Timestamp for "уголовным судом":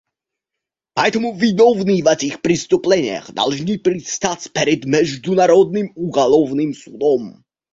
5.93-7.43